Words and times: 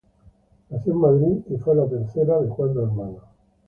Nació 0.71 0.93
en 0.93 0.97
Madrid 0.99 1.37
y 1.51 1.57
fue 1.57 1.75
la 1.75 1.87
tercera 1.87 2.39
de 2.41 2.49
cuatro 2.49 2.81
hermanos. 2.87 3.21